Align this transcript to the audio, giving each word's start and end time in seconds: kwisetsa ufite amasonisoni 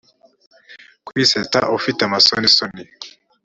kwisetsa 1.07 1.59
ufite 1.77 1.99
amasonisoni 2.07 2.83